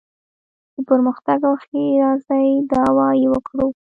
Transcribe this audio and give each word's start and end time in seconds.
د 0.75 0.75
پرمختګ 0.89 1.39
او 1.49 1.55
ښېرازۍ 1.63 2.47
دعوا 2.71 3.09
یې 3.21 3.27
وکړو. 3.33 3.65